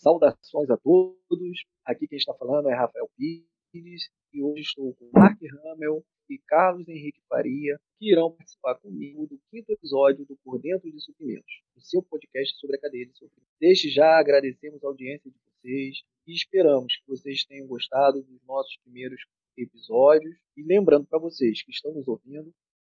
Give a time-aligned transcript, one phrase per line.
[0.00, 1.64] Saudações a todos.
[1.84, 6.88] Aqui quem está falando é Rafael Pires e hoje estou com Mark Hamel e Carlos
[6.88, 11.82] Henrique Faria, que irão participar comigo do quinto episódio do Por Dentro de Suprimentos, o
[11.82, 13.54] seu podcast sobre a cadeia de suprimentos.
[13.60, 18.78] Desde já agradecemos a audiência de vocês e esperamos que vocês tenham gostado dos nossos
[18.78, 19.20] primeiros
[19.54, 20.34] episódios.
[20.56, 22.50] E lembrando para vocês que estão nos ouvindo,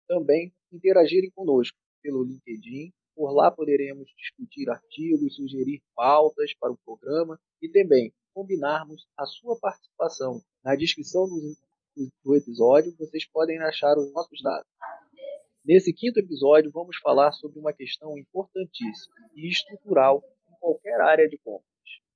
[0.08, 7.40] também interagirem conosco pelo LinkedIn por lá poderemos discutir artigos, sugerir pautas para o programa
[7.62, 10.42] e também combinarmos a sua participação.
[10.62, 14.68] Na descrição do, episódio, vocês podem achar os nossos dados.
[15.64, 21.38] Nesse quinto episódio, vamos falar sobre uma questão importantíssima e estrutural em qualquer área de
[21.38, 21.64] compras: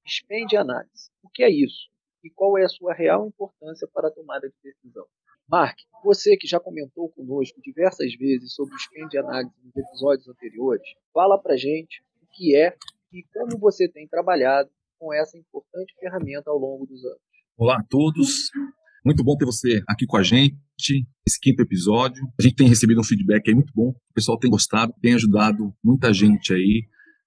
[0.06, 1.10] spend análise.
[1.22, 1.88] O que é isso?
[2.22, 5.06] E qual é a sua real importância para a tomada de decisão?
[5.50, 10.86] Mark, você que já comentou conosco diversas vezes sobre o spend análise nos episódios anteriores,
[11.12, 12.76] fala para gente o que é
[13.12, 17.20] e como você tem trabalhado com essa importante ferramenta ao longo dos anos.
[17.56, 18.48] Olá a todos,
[19.04, 20.54] muito bom ter você aqui com a gente,
[21.26, 22.22] esse quinto episódio.
[22.38, 25.74] A gente tem recebido um feedback aí muito bom, o pessoal tem gostado, tem ajudado
[25.82, 26.84] muita gente aí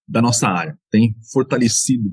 [0.07, 2.09] da nossa área, tem fortalecido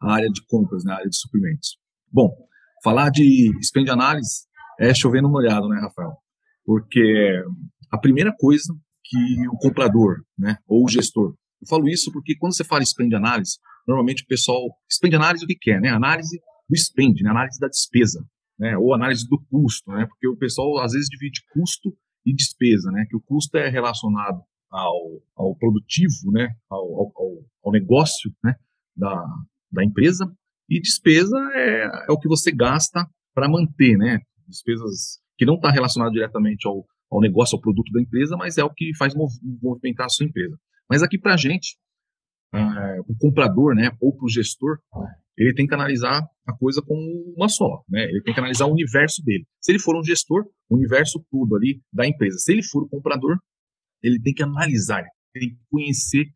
[0.00, 1.78] a área de compras, né, a área de suprimentos.
[2.10, 2.34] Bom,
[2.82, 6.16] falar de spend análise é chover no molhado, né, Rafael?
[6.64, 7.42] Porque
[7.90, 12.56] a primeira coisa que o comprador, né, ou o gestor, eu falo isso porque quando
[12.56, 15.90] você fala spend análise, normalmente o pessoal, spend análise o que quer, né?
[15.90, 17.30] Análise do spend, né?
[17.30, 18.24] Análise da despesa,
[18.58, 18.76] né?
[18.76, 20.06] Ou análise do custo, né?
[20.06, 23.06] Porque o pessoal às vezes divide custo e despesa, né?
[23.08, 26.48] Que o custo é relacionado ao, ao produtivo, né?
[26.68, 28.56] Ao, ao, ao negócio, né?
[28.96, 29.24] Da,
[29.70, 30.30] da empresa
[30.68, 34.18] e despesa é, é o que você gasta para manter, né?
[34.48, 38.64] Despesas que não está relacionado diretamente ao, ao negócio, ao produto da empresa, mas é
[38.64, 40.56] o que faz movimentar a sua empresa.
[40.88, 41.76] Mas aqui para a gente,
[42.54, 44.78] é, o comprador, né, ou para o gestor,
[45.36, 47.00] ele tem que analisar a coisa como
[47.36, 48.04] uma só, né?
[48.04, 49.46] Ele tem que analisar o universo dele.
[49.60, 52.36] Se ele for um gestor, o universo todo ali da empresa.
[52.38, 53.38] Se ele for o comprador,
[54.02, 55.02] ele tem que analisar,
[55.32, 56.26] tem que conhecer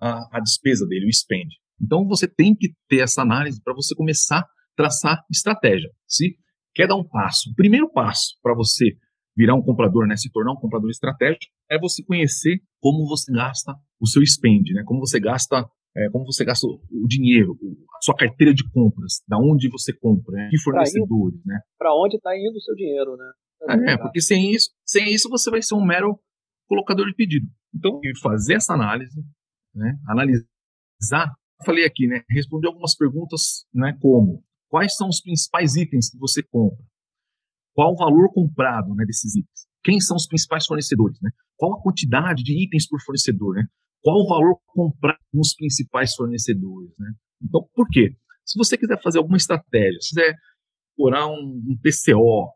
[0.00, 1.48] a, a despesa dele, o spend.
[1.80, 5.90] Então você tem que ter essa análise para você começar a traçar estratégia.
[6.06, 6.36] Se
[6.74, 7.50] quer dar um passo.
[7.50, 8.96] O primeiro passo para você
[9.36, 13.74] virar um comprador, né, se tornar um comprador estratégico, é você conhecer como você gasta
[14.00, 15.66] o seu spend, né, como você gasta,
[15.96, 17.56] é, como você gasta o dinheiro,
[17.96, 21.60] a sua carteira de compras, da onde você compra, né, que fornecedores, né.
[21.78, 23.32] Para onde está indo o seu dinheiro, né?
[23.92, 26.18] É, porque sem isso, sem isso você vai ser um mero
[26.66, 27.46] colocador de pedido.
[27.74, 29.18] Então, fazer essa análise,
[29.74, 31.32] né, analisar,
[31.64, 36.42] falei aqui, né, responder algumas perguntas, né, como Quais são os principais itens que você
[36.42, 36.82] compra?
[37.74, 39.66] Qual o valor comprado né, desses itens?
[39.84, 41.20] Quem são os principais fornecedores?
[41.20, 41.30] Né?
[41.58, 43.56] Qual a quantidade de itens por fornecedor?
[43.56, 43.66] Né?
[44.00, 46.90] Qual o valor comprado nos principais fornecedores?
[46.98, 47.12] Né?
[47.42, 48.16] Então, por quê?
[48.46, 50.34] Se você quiser fazer alguma estratégia, se quiser
[50.96, 52.50] orar um, um PCO,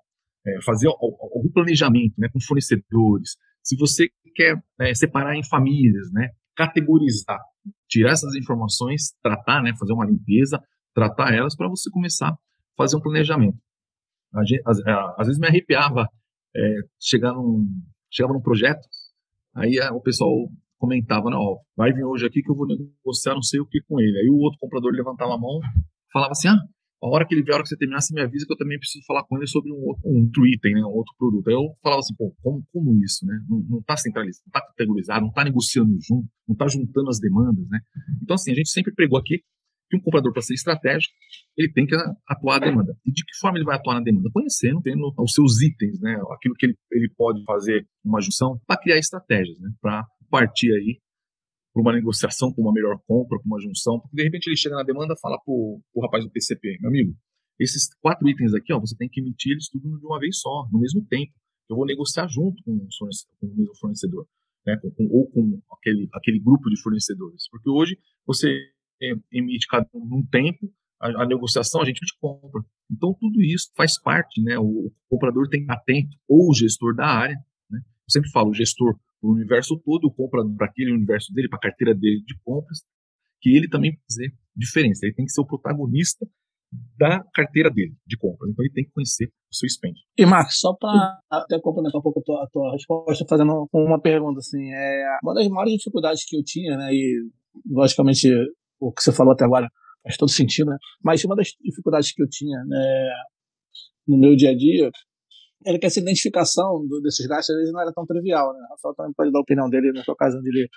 [0.46, 6.30] é, fazer algum planejamento né, com fornecedores, se você quer é, separar em famílias, né,
[6.56, 7.40] categorizar,
[7.86, 10.58] tirar essas informações, tratar, né, fazer uma limpeza,
[10.96, 12.38] tratar elas para você começar a
[12.74, 13.58] fazer um planejamento.
[14.34, 16.08] Às, vezes me arrepiava
[16.56, 17.68] é, chegar num,
[18.10, 18.80] chegava num projeto,
[19.54, 20.32] aí o pessoal
[20.78, 24.00] comentava, não, vai vir hoje aqui que eu vou negociar não sei o que com
[24.00, 24.18] ele.
[24.18, 25.60] Aí o outro comprador levantava a mão,
[26.12, 26.58] falava assim, ah,
[27.02, 28.56] a hora que ele vier, a hora que você terminar, você me avisa que eu
[28.56, 31.48] também preciso falar com ele sobre um outro, um outro item, né, um outro produto.
[31.48, 33.38] Aí eu falava assim, pô, como, como isso, né?
[33.48, 37.68] Não está centralizado, não está categorizado, não está negociando junto, não está juntando as demandas,
[37.68, 37.80] né?
[38.22, 39.42] Então, assim, a gente sempre pregou aqui
[39.88, 41.14] que um comprador, para ser estratégico,
[41.56, 41.94] ele tem que
[42.28, 42.96] atuar a demanda.
[43.04, 44.28] E de que forma ele vai atuar na demanda?
[44.32, 46.18] Conhecendo, tendo os seus itens, né?
[46.32, 49.70] aquilo que ele, ele pode fazer uma junção para criar estratégias, né?
[49.80, 51.00] para partir aí
[51.72, 54.74] para uma negociação, para uma melhor compra, para uma junção, porque de repente ele chega
[54.76, 57.14] na demanda e fala para o rapaz do PCP, meu amigo,
[57.60, 60.68] esses quatro itens aqui, ó, você tem que emitir eles tudo de uma vez só,
[60.72, 61.32] no mesmo tempo.
[61.68, 62.88] Eu vou negociar junto com o,
[63.40, 64.26] com o mesmo fornecedor,
[64.66, 64.76] né?
[64.80, 67.48] Com, com, ou com aquele, aquele grupo de fornecedores.
[67.50, 68.56] Porque hoje você
[69.32, 70.70] emite cada um tempo,
[71.00, 72.62] a, a, negociação a gente compra.
[72.90, 74.58] Então, tudo isso faz parte, né?
[74.58, 77.36] O, o comprador tem atento, ou o gestor da área,
[77.70, 77.78] né?
[77.78, 81.58] Eu sempre falo, o gestor o universo todo, o comprador para aquele universo dele, para
[81.58, 82.82] a carteira dele de compras,
[83.40, 85.04] que ele também fazer diferença.
[85.04, 86.26] Ele tem que ser o protagonista
[86.96, 88.50] da carteira dele de compras.
[88.50, 89.94] Então ele tem que conhecer o seu spend.
[90.16, 94.00] E Marcos, só para até complementar um pouco a tua, a tua resposta, fazendo uma
[94.00, 97.30] pergunta assim, é uma das maiores dificuldades que eu tinha, né, e
[97.70, 98.28] logicamente
[98.80, 99.68] o que você falou até agora
[100.02, 100.78] faz todo sentido, né?
[101.02, 103.10] Mas uma das dificuldades que eu tinha né,
[104.06, 104.90] no meu dia a dia
[105.64, 108.60] era que essa identificação do, desses gastos às vezes não era tão trivial, né?
[108.60, 110.68] O Rafael também pode dar a opinião dele na sua casa onde ele,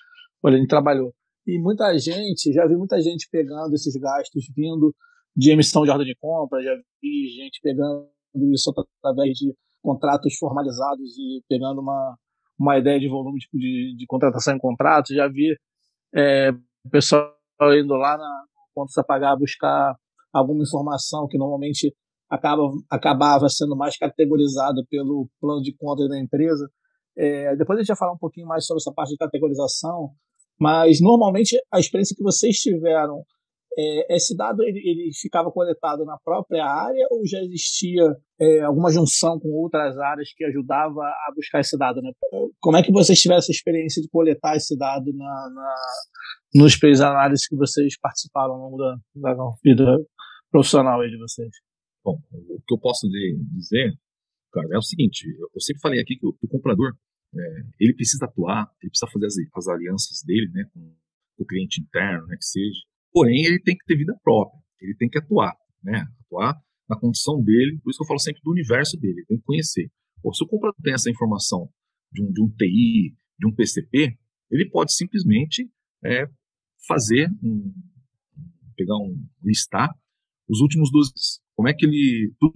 [0.44, 1.13] onde ele trabalhou.
[1.46, 4.94] E muita gente, já vi muita gente pegando esses gastos vindo
[5.36, 8.10] de emissão de ordem de compra, já vi gente pegando
[8.54, 12.18] isso através de contratos formalizados e pegando uma,
[12.60, 15.56] uma ideia de volume tipo, de, de contratação em contratos, já vi
[16.13, 16.51] é,
[16.92, 19.96] pessoal indo lá na contas a pagar buscar
[20.34, 21.94] alguma informação que normalmente
[22.30, 26.70] acaba, acabava sendo mais categorizada pelo plano de contas da empresa.
[27.18, 30.12] É, depois a gente vai falar um pouquinho mais sobre essa parte de categorização,
[30.60, 33.24] mas normalmente a experiência que vocês tiveram,
[33.80, 38.04] é, esse dado ele, ele, ficava coletado na própria área ou já existia
[38.40, 42.02] é, alguma junção com outras áreas que ajudava a buscar esse dado?
[42.02, 42.12] Né?
[42.60, 45.76] Como é que vocês tiveram essa experiência de coletar esse dado na, na
[46.56, 49.86] nos períodos de análise que vocês participaram ao longo da, da vida
[50.52, 51.50] profissional de vocês?
[52.04, 53.94] Bom, o que eu posso dizer,
[54.52, 56.94] cara, é o seguinte: eu sempre falei aqui que o, o comprador
[57.34, 57.40] é,
[57.80, 60.96] ele precisa atuar, ele precisa fazer as, as alianças dele, né, com
[61.38, 62.88] o cliente interno, né, que seja.
[63.12, 66.56] Porém, ele tem que ter vida própria, ele tem que atuar, né, atuar
[66.88, 67.80] na condição dele.
[67.84, 69.92] Por isso que eu falo sempre do universo dele, ele tem que conhecer.
[70.22, 71.70] Pô, se o comprador tem essa informação
[72.12, 74.18] de um, de um TI, de um PCP,
[74.52, 75.70] ele pode simplesmente
[76.04, 76.28] é,
[76.88, 77.74] fazer um,
[78.76, 79.90] pegar um listar
[80.48, 81.42] os últimos 12 meses.
[81.56, 82.54] Como é que ele tudo,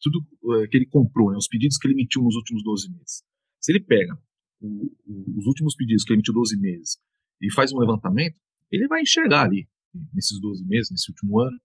[0.00, 3.22] tudo é, que ele comprou, né, os pedidos que ele emitiu nos últimos 12 meses.
[3.60, 4.18] Se ele pega
[4.60, 6.98] o, o, os últimos pedidos que ele emitiu 12 meses
[7.40, 8.36] e faz um levantamento,
[8.70, 9.68] ele vai enxergar ali
[10.12, 11.58] nesses 12 meses, nesse último ano,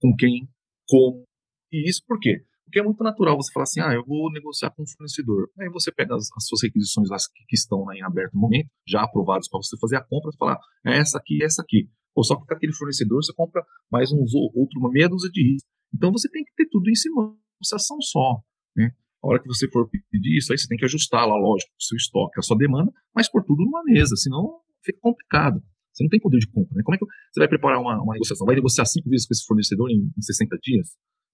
[0.00, 0.48] com quem,
[0.88, 1.24] como.
[1.72, 2.44] E isso por quê?
[2.64, 5.50] Porque é muito natural você falar assim, ah, eu vou negociar com um fornecedor.
[5.60, 8.40] Aí você pega as, as suas requisições lá que, que, estão lá em aberto no
[8.40, 11.90] momento, já aprovadas para você fazer a compra, e falar, é essa aqui, essa aqui.
[12.14, 15.40] Ou só que com aquele fornecedor você compra mais uns outro, uma meia dúzia de
[15.42, 15.64] itens.
[15.94, 18.42] Então você tem que ter tudo em cima, negociação só.
[18.76, 18.90] Né?
[19.22, 21.82] A hora que você for pedir isso, aí você tem que ajustar lá, lógico, o
[21.82, 25.62] seu estoque, a sua demanda, mas por tudo numa mesa, senão fica complicado.
[26.02, 26.74] Você não tem poder de compra.
[26.74, 26.82] Né?
[26.82, 28.46] Como é que você vai preparar uma, uma negociação?
[28.46, 30.88] Vai negociar cinco vezes com esse fornecedor em, em 60 dias?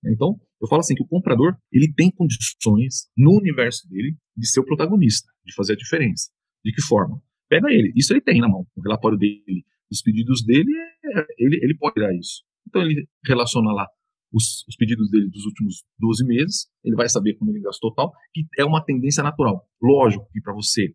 [0.07, 4.61] Então, eu falo assim que o comprador ele tem condições no universo dele de ser
[4.61, 6.31] o protagonista, de fazer a diferença.
[6.65, 7.21] De que forma?
[7.49, 10.71] Pega ele, isso ele tem na mão, o relatório dele, os pedidos dele,
[11.05, 12.43] é, ele, ele pode tirar isso.
[12.69, 13.87] Então ele relaciona lá
[14.33, 18.13] os, os, pedidos dele dos últimos 12 meses, ele vai saber como ele gastou tal,
[18.35, 19.67] que é uma tendência natural.
[19.83, 20.93] Lógico que para você,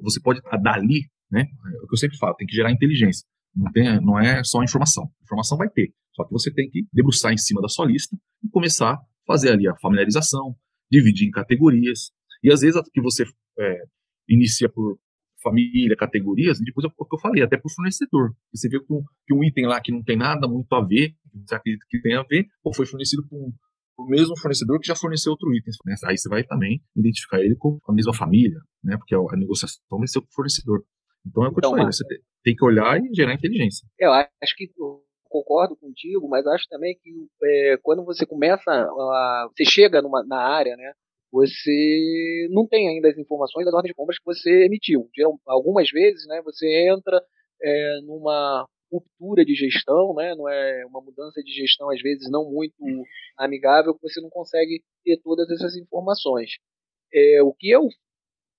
[0.00, 1.42] você pode estar dali, né?
[1.42, 3.26] É o que eu sempre falo, tem que gerar inteligência.
[3.54, 5.10] Não, tem, não é só informação.
[5.22, 5.92] Informação vai ter.
[6.14, 9.52] Só que você tem que debruçar em cima da sua lista e começar a fazer
[9.52, 10.56] ali a familiarização,
[10.90, 12.10] dividir em categorias.
[12.42, 13.24] E às vezes que você
[13.58, 13.76] é,
[14.28, 14.98] inicia por
[15.42, 18.34] família, categorias, depois é o que eu falei, até por fornecedor.
[18.52, 21.14] Você vê que um, que um item lá que não tem nada muito a ver,
[21.46, 23.52] você acredita que tem a ver, ou foi fornecido por um,
[23.98, 25.72] o mesmo fornecedor que já forneceu outro item.
[25.86, 25.94] Né?
[26.04, 28.96] Aí você vai também identificar ele com a mesma família, né?
[28.96, 30.84] porque a negociação vai ser o fornecedor.
[31.26, 32.04] Então é o que então, eu falei, você
[32.42, 33.86] tem que olhar e gerar inteligência.
[33.98, 34.70] Eu acho que
[35.30, 37.10] concordo contigo, mas acho também que
[37.44, 40.92] é, quando você começa, a, você chega numa, na área, né,
[41.32, 45.08] você não tem ainda as informações das ordens de compras que você emitiu.
[45.46, 47.22] Algumas vezes, né, você entra
[47.62, 52.50] é, numa ruptura de gestão, né, não é uma mudança de gestão às vezes não
[52.50, 52.74] muito
[53.38, 56.50] amigável, que você não consegue ter todas essas informações.
[57.14, 57.88] É, o que eu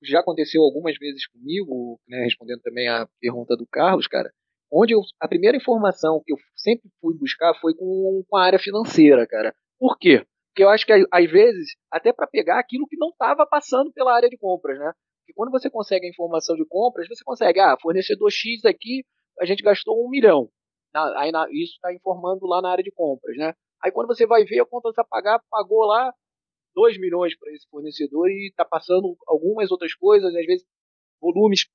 [0.03, 4.31] já aconteceu algumas vezes comigo, né, respondendo também a pergunta do Carlos, cara,
[4.71, 8.59] onde eu, a primeira informação que eu sempre fui buscar foi com, com a área
[8.59, 9.53] financeira, cara.
[9.77, 10.25] Por quê?
[10.49, 14.13] Porque eu acho que às vezes, até para pegar aquilo que não estava passando pela
[14.13, 14.91] área de compras, né?
[15.19, 19.03] Porque quando você consegue a informação de compras, você consegue, ah, fornecedor X aqui,
[19.39, 20.49] a gente gastou um milhão.
[20.93, 23.53] aí na, isso está informando lá na área de compras, né?
[23.83, 26.13] Aí quando você vai ver a conta a pagar, pagou lá
[26.75, 30.65] 2 milhões para esse fornecedor e está passando algumas outras coisas, às vezes
[31.21, 31.65] volumes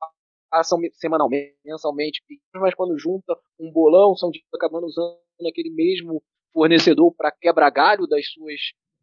[0.51, 2.23] passam semanalmente, mensalmente,
[2.55, 6.23] mas quando junta um bolão, são acabando usando aquele mesmo
[6.53, 8.61] fornecedor para quebrar galho das suas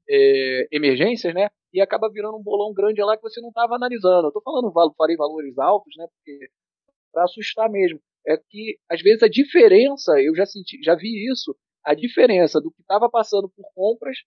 [0.09, 1.49] é, emergências, né?
[1.71, 4.25] E acaba virando um bolão grande lá que você não estava analisando.
[4.25, 6.07] Eu estou falando, falei valores altos, né?
[7.11, 7.99] Para assustar mesmo.
[8.25, 12.71] É que às vezes a diferença, eu já senti, já vi isso, a diferença do
[12.71, 14.17] que estava passando por compras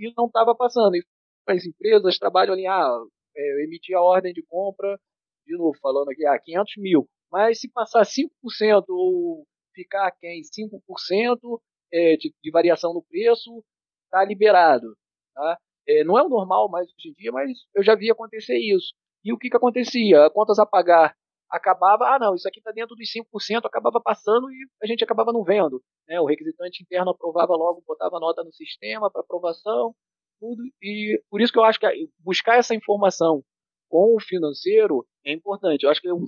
[0.00, 0.94] e não estava passando.
[1.46, 2.98] As empresas trabalham ali, ah,
[3.36, 4.98] é, eu emiti a ordem de compra,
[5.46, 7.08] de novo, falando aqui, ah, 500 mil.
[7.30, 11.60] Mas se passar 5% ou ficar quem 5%,
[11.92, 13.62] é, de, de, variação no preço,
[14.04, 14.96] está liberado.
[15.34, 15.58] Tá?
[15.88, 18.94] É, não é o normal mais hoje em dia, mas eu já vi acontecer isso.
[19.24, 20.30] E o que, que acontecia?
[20.30, 21.14] Contas a pagar
[21.50, 25.32] acabava, ah não, isso aqui está dentro dos 5%, acabava passando e a gente acabava
[25.32, 25.82] não vendo.
[26.08, 26.20] Né?
[26.20, 29.94] O requisitante interno aprovava logo, botava a nota no sistema para aprovação,
[30.38, 30.62] tudo.
[30.82, 31.86] E por isso que eu acho que
[32.20, 33.42] buscar essa informação
[33.88, 35.82] com o financeiro é importante.
[35.82, 36.24] Eu acho que é uma,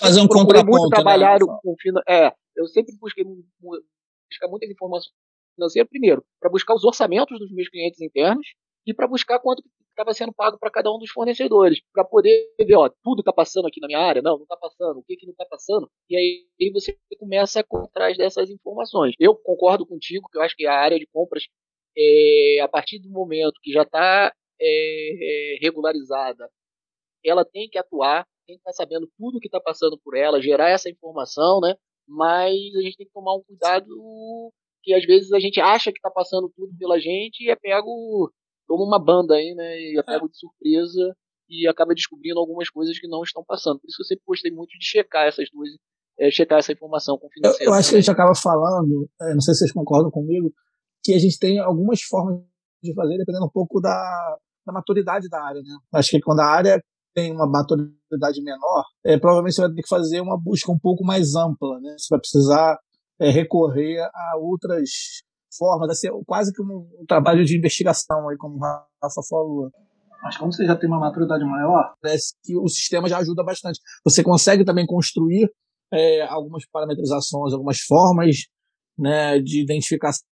[0.00, 1.58] fazer um contraponto, muito né, trabalhado né?
[1.62, 1.76] com
[2.08, 5.12] é, eu sempre busquei buscar muitas informações
[5.54, 8.46] financeiras primeiro para buscar os orçamentos dos meus clientes internos
[8.86, 9.62] e para buscar quanto
[10.02, 13.66] estava sendo pago para cada um dos fornecedores, para poder ver, ó, tudo está passando
[13.66, 16.16] aqui na minha área, não, não está passando, o que, que não está passando, e
[16.16, 19.14] aí, você começa a correr atrás dessas informações.
[19.18, 21.44] Eu concordo contigo que eu acho que a área de compras,
[21.96, 26.48] é, a partir do momento que já está é, é, regularizada,
[27.24, 30.42] ela tem que atuar, tem que estar tá sabendo tudo que está passando por ela,
[30.42, 31.74] gerar essa informação, né?
[32.06, 33.86] Mas a gente tem que tomar um cuidado
[34.82, 38.32] que às vezes a gente acha que está passando tudo pela gente e é pego
[38.72, 39.78] como uma banda aí, né?
[39.78, 41.14] E é pego de surpresa
[41.46, 43.78] e acaba descobrindo algumas coisas que não estão passando.
[43.78, 45.68] Por isso que eu sempre gostei muito de checar essas duas,
[46.18, 47.64] é, checar essa informação com o financeiro.
[47.64, 50.50] Eu, eu acho que a gente acaba falando, é, não sei se vocês concordam comigo,
[51.04, 52.40] que a gente tem algumas formas
[52.82, 55.76] de fazer, dependendo um pouco da, da maturidade da área, né?
[55.92, 56.82] Acho que quando a área
[57.14, 61.04] tem uma maturidade menor, é, provavelmente você vai ter que fazer uma busca um pouco
[61.04, 61.94] mais ampla, né?
[61.98, 62.78] Você vai precisar
[63.20, 64.88] é, recorrer a outras
[65.56, 69.70] formas, vai ser quase que um, um, trabalho de investigação, aí, como o Rafa falou.
[70.22, 73.80] Mas como você já tem uma maturidade maior, parece que o sistema já ajuda bastante.
[74.04, 75.50] Você consegue também construir
[75.92, 78.36] é, algumas parametrizações, algumas formas
[78.96, 80.22] né, de identificação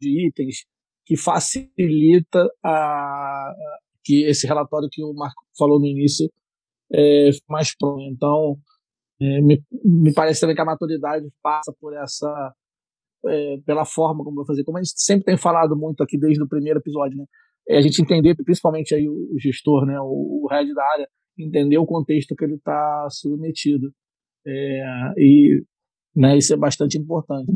[0.00, 0.64] de itens
[1.06, 3.52] que facilita a,
[4.04, 6.30] que esse relatório que o Marco falou no início
[6.92, 8.02] é mais pronto.
[8.02, 8.56] Então,
[9.20, 12.54] é, me, me parece também que a maturidade passa por essa
[13.26, 16.42] é, pela forma como vai fazer, como a gente sempre tem falado muito aqui desde
[16.42, 17.24] o primeiro episódio, né?
[17.68, 21.78] É a gente entender, principalmente aí o, gestor, né, o, o head da área, entender
[21.78, 23.92] o contexto que ele está submetido.
[24.44, 25.62] É, e
[26.14, 27.52] né, isso é bastante importante.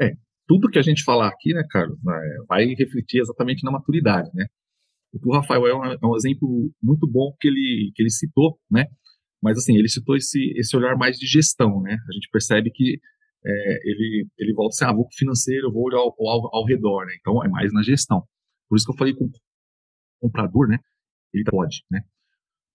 [0.00, 0.12] É,
[0.46, 2.14] tudo que a gente falar aqui, né, Carlos, né,
[2.48, 4.46] vai refletir exatamente na maturidade, né?
[5.24, 8.86] O Rafael é um, é um, exemplo muito bom que ele, que ele citou, né?
[9.42, 11.92] Mas assim, ele citou esse, esse olhar mais de gestão, né?
[11.92, 12.98] A gente percebe que
[13.44, 17.14] é, ele, ele volta assim, ah, vou financeiro, vou ao, ao, ao, redor, né?
[17.20, 18.22] Então é mais na gestão.
[18.68, 19.30] Por isso que eu falei com o
[20.20, 20.78] comprador, né?
[21.32, 22.00] Ele pode, né?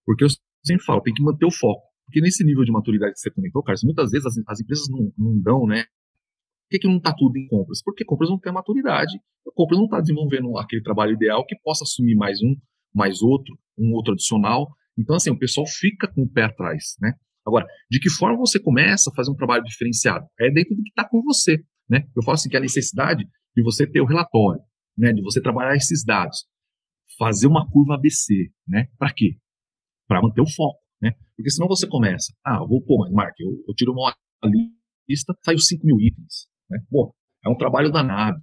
[0.05, 0.29] Porque eu
[0.63, 1.83] sempre falo, tem que manter o foco.
[2.05, 5.11] Porque nesse nível de maturidade que você comentou, Carlos, muitas vezes as, as empresas não,
[5.17, 5.83] não dão, né?
[5.83, 7.81] Por que, que não está tudo em compras?
[7.83, 9.19] Porque compras não tem maturidade.
[9.55, 12.55] Compras não está desenvolvendo aquele trabalho ideal que possa assumir mais um,
[12.93, 14.69] mais outro, um outro adicional.
[14.97, 17.13] Então, assim, o pessoal fica com o pé atrás, né?
[17.45, 20.25] Agora, de que forma você começa a fazer um trabalho diferenciado?
[20.39, 22.07] É dentro do que está com você, né?
[22.15, 24.61] Eu falo assim que a necessidade de você ter o relatório,
[24.97, 25.11] né?
[25.11, 26.45] De você trabalhar esses dados,
[27.17, 28.87] fazer uma curva ABC, né?
[28.97, 29.37] Para quê?
[30.07, 31.11] Para manter o foco, né?
[31.35, 34.15] Porque senão você começa, ah, vou, pô, mas Mark, eu, eu tiro uma
[35.09, 36.79] lista, saiu 5 mil itens, né?
[36.89, 38.39] Pô, é um trabalho danado.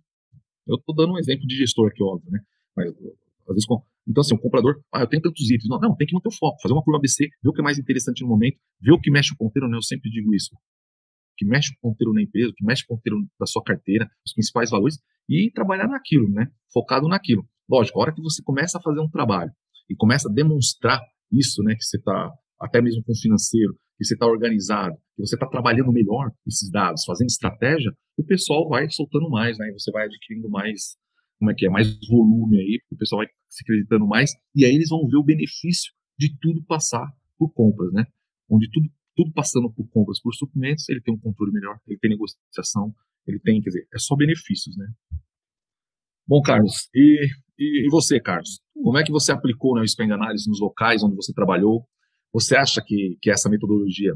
[0.66, 2.40] Eu estou dando um exemplo de gestor aqui, óbvio, né?
[2.76, 3.66] Mas, às vezes,
[4.08, 5.68] então, assim, o comprador, ah, eu tenho tantos itens.
[5.68, 7.64] Não, não, tem que manter o foco, fazer uma curva ABC, ver o que é
[7.64, 9.76] mais interessante no momento, ver o que mexe o ponteiro, né?
[9.76, 10.54] Eu sempre digo isso.
[10.54, 14.08] O que mexe o ponteiro na empresa, o que mexe o ponteiro da sua carteira,
[14.26, 14.98] os principais valores,
[15.28, 16.46] e trabalhar naquilo, né?
[16.72, 17.46] Focado naquilo.
[17.68, 19.50] Lógico, a hora que você começa a fazer um trabalho
[19.90, 21.00] e começa a demonstrar
[21.30, 21.74] isso, né?
[21.74, 25.46] Que você está, até mesmo com o financeiro, que você está organizado, que você está
[25.46, 29.68] trabalhando melhor esses dados, fazendo estratégia, o pessoal vai soltando mais, né?
[29.68, 30.96] E você vai adquirindo mais
[31.38, 34.64] como é que é, mais volume aí, porque o pessoal vai se acreditando mais, e
[34.64, 37.06] aí eles vão ver o benefício de tudo passar
[37.38, 38.04] por compras, né?
[38.50, 42.10] Onde tudo, tudo passando por compras, por suprimentos, ele tem um controle melhor, ele tem
[42.10, 42.92] negociação,
[43.26, 44.86] ele tem, quer dizer, é só benefícios, né?
[46.26, 47.26] Bom, Carlos, e,
[47.58, 48.60] e, e você, Carlos?
[48.74, 51.86] Como é que você aplicou né, o Spend Analysis nos locais onde você trabalhou?
[52.32, 54.12] Você acha que, que essa metodologia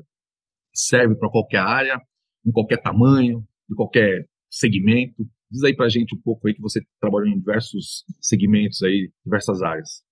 [0.75, 1.99] serve para qualquer área,
[2.45, 5.26] em qualquer tamanho, de qualquer segmento?
[5.53, 9.61] Diz aí pra gente um pouco aí que você trabalhou em diversos segmentos aí, diversas
[9.61, 10.03] áreas.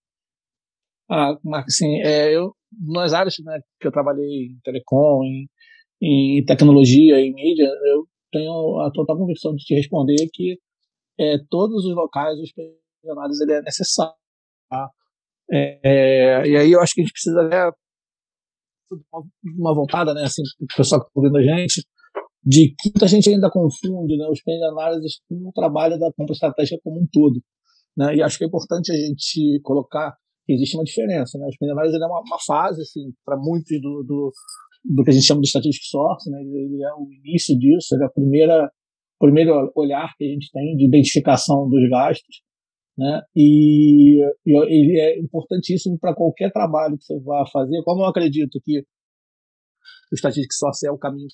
[1.11, 5.49] Ah, Marcos, sim, é, eu, nas áreas né, que eu trabalhei em telecom, em,
[6.03, 10.59] em tecnologia, em mídia, eu tenho a total convicção de te responder que
[11.19, 14.15] é, todos os locais, os pensionados, ele é necessário.
[14.69, 14.91] Tá?
[15.51, 17.73] É, e aí eu acho que a gente precisa né,
[19.59, 21.83] uma voltada, né, assim, o pessoal que está ouvindo a gente,
[22.45, 26.33] de que muita gente ainda confunde né, os de análises com o trabalho da compra
[26.33, 27.41] estratégica como um todo.
[27.97, 28.17] Né?
[28.17, 30.17] E acho que é importante a gente colocar
[30.47, 31.39] que existe uma diferença.
[31.39, 31.47] Né?
[31.47, 34.33] Os de análise é uma, uma fase, assim, para muitos do, do,
[34.85, 36.41] do, que a gente chama de statistic source, né?
[36.41, 38.71] ele é o início disso, ele é a primeira
[39.21, 42.41] primeiro olhar que a gente tem de identificação dos gastos,
[42.97, 43.21] né?
[43.37, 47.83] E, e ele é importantíssimo para qualquer trabalho que você vá fazer.
[47.85, 51.29] Como eu acredito que o Statistic Source é o caminho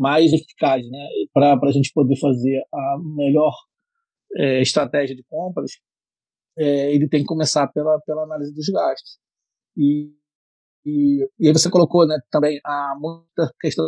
[0.00, 1.08] mais eficaz, né?
[1.30, 3.54] Para a gente poder fazer a melhor
[4.34, 5.72] é, estratégia de compras,
[6.58, 9.18] é, ele tem que começar pela, pela análise dos gastos.
[9.76, 10.10] E,
[10.86, 13.84] e, e aí você colocou né, também a muita questão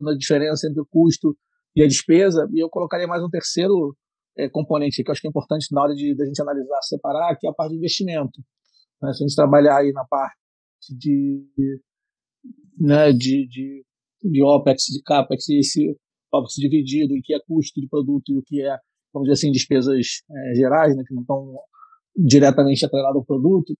[0.00, 1.36] da diferença entre o custo
[1.74, 3.96] e a despesa, e eu colocaria mais um terceiro
[4.38, 6.80] é, componente que eu acho que é importante na hora de, de a gente analisar,
[6.82, 8.40] separar, que é a parte de investimento.
[9.02, 9.12] Né?
[9.12, 10.36] Se a gente trabalhar aí na parte
[10.90, 11.44] de,
[12.78, 13.85] né, de, de,
[14.30, 15.96] de OPEX, de CAPEX, e esse
[16.32, 18.76] OPEX dividido, em que é custo de produto e o que é,
[19.12, 19.96] vamos dizer assim, despesas
[20.30, 21.54] é, gerais, né, que não estão
[22.16, 23.74] diretamente atreladas ao produto,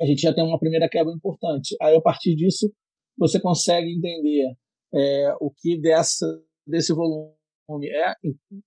[0.00, 1.76] a gente já tem uma primeira quebra importante.
[1.80, 2.72] Aí, a partir disso,
[3.16, 4.52] você consegue entender
[4.94, 6.26] é, o que dessa,
[6.66, 7.32] desse volume
[7.88, 8.14] é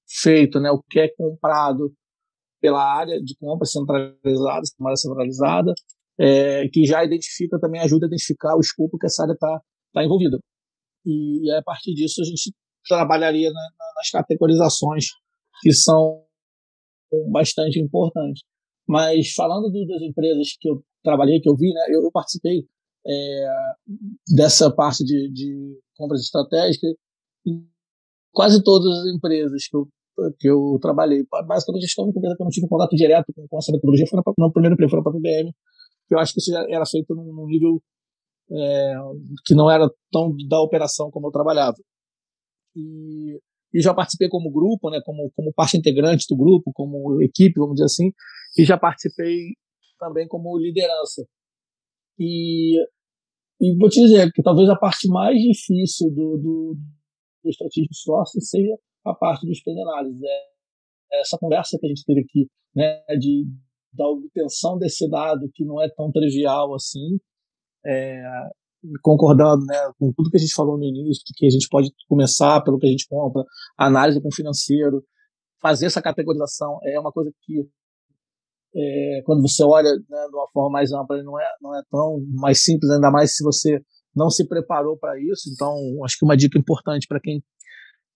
[0.08, 1.94] feito, né, o que é comprado
[2.62, 5.74] pela área de compra centralizada, área centralizada,
[6.20, 9.62] é, que já identifica, também ajuda a identificar o escopo que essa área está
[9.94, 10.40] tá envolvida.
[11.06, 12.54] E, a partir disso a gente
[12.88, 13.62] trabalharia na,
[13.96, 15.06] nas categorizações
[15.62, 16.24] que são
[17.32, 18.44] bastante importantes.
[18.88, 22.66] Mas falando do, das empresas que eu trabalhei, que eu vi, né, eu, eu participei
[23.08, 23.48] é,
[24.36, 26.92] dessa parte de, de compras estratégicas
[27.46, 27.68] em
[28.32, 29.88] quase todas as empresas que eu,
[30.40, 31.26] que eu trabalhei.
[31.48, 34.24] Basicamente, a única empresa que eu não tive contato direto com, com essa foi na,
[34.38, 35.52] no primeiro emprego, foi na própria IBM,
[36.08, 37.82] que eu acho que isso já era feito num nível
[38.52, 38.96] é,
[39.46, 41.78] que não era tão da operação como eu trabalhava.
[42.76, 43.40] E,
[43.74, 47.76] e já participei como grupo, né, como, como parte integrante do grupo, como equipe, vamos
[47.76, 48.12] dizer assim,
[48.58, 49.54] e já participei
[50.00, 51.26] também como liderança.
[52.20, 52.78] E,
[53.62, 56.78] e vou te dizer que talvez a parte mais difícil do, do,
[57.44, 58.76] do Strategic Sourcing seja
[59.06, 60.22] a parte dos spend analysis.
[60.24, 63.46] É, essa conversa que a gente teve aqui, né, de,
[63.94, 67.18] da obtenção desse dado que não é tão trivial assim,
[67.86, 68.24] é,
[69.02, 72.62] concordando né, com tudo que a gente falou no início, que a gente pode começar
[72.62, 73.44] pelo que a gente compra,
[73.78, 75.04] análise com financeiro,
[75.62, 77.68] fazer essa categorização é uma coisa que
[78.76, 82.20] é, quando você olha né, de uma forma mais ampla não é não é tão
[82.34, 83.82] mais simples ainda mais se você
[84.16, 85.50] não se preparou para isso.
[85.54, 87.44] Então acho que uma dica importante para quem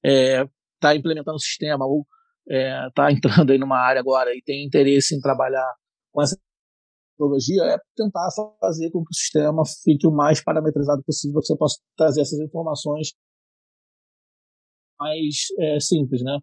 [0.03, 2.05] está é, implementando o sistema ou
[2.47, 5.73] está é, entrando aí numa área agora e tem interesse em trabalhar
[6.12, 6.38] com essa
[7.19, 8.29] tecnologia é tentar
[8.60, 12.39] fazer com que o sistema fique o mais parametrizado possível, que você possa trazer essas
[12.39, 13.10] informações
[14.97, 16.38] mais é, simples, né?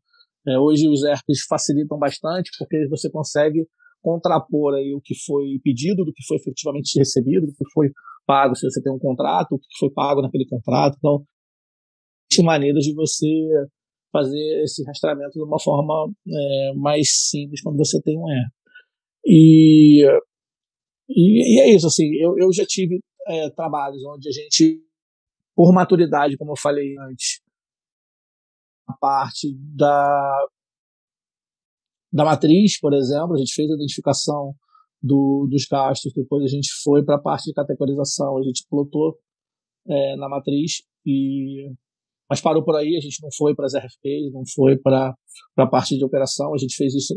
[0.47, 3.67] É, hoje os ERPs facilitam bastante porque você consegue
[4.03, 7.91] contrapor aí o que foi pedido, do que foi efetivamente recebido, do que foi
[8.25, 10.97] pago, se você tem um contrato, o que foi pago naquele contrato.
[10.99, 11.25] Então,
[12.31, 13.27] tem maneiras de você
[14.13, 18.53] fazer esse rastreamento de uma forma é, mais simples quando você tem um ERP.
[19.27, 20.07] E
[21.09, 24.83] e, e é isso, assim, eu, eu já tive é, trabalhos onde a gente,
[25.55, 27.41] por maturidade, como eu falei antes,
[28.89, 30.47] a parte da,
[32.13, 34.55] da matriz, por exemplo, a gente fez a identificação
[35.03, 39.19] do, dos gastos, depois a gente foi para a parte de categorização, a gente plotou
[39.89, 41.71] é, na matriz, e
[42.29, 45.15] mas parou por aí, a gente não foi para as RFPs, não foi para
[45.57, 47.17] a parte de operação, a gente fez isso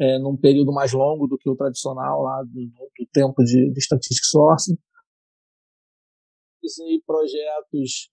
[0.00, 3.80] é, num período mais longo do que o tradicional lá do, do tempo de, de
[3.80, 4.78] Statistic Sourcing.
[6.60, 6.74] Fiz
[7.06, 8.10] projetos